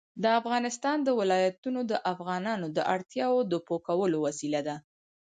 [0.23, 4.75] د افغانستان ولايتونه د افغانانو د اړتیاوو د پوره کولو وسیله ده.